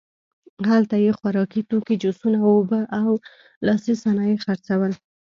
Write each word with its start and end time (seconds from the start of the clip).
هلته 0.69 0.95
یې 1.03 1.11
خوراکي 1.19 1.61
توکي، 1.69 1.95
جوسونه، 2.03 2.37
اوبه 2.47 2.79
او 2.99 3.09
لاسي 3.65 3.93
صنایع 4.03 4.37
خرڅول. 4.45 4.91